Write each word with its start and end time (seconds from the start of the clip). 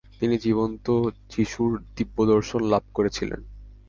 তিনি 0.19 0.35
জীবন্ত 0.37 0.85
যিশুর 1.29 1.71
দিব্যদর্শন 1.95 2.61
লাভ 2.63 2.83
করেছিলেন। 2.93 3.41